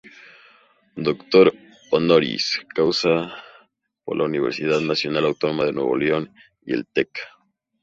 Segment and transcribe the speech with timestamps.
[0.95, 1.51] Doctor
[1.91, 3.35] Honoris causa
[4.03, 6.33] por la Universidad Nacional Autónoma de Nuevo León
[6.65, 7.11] y el Tec.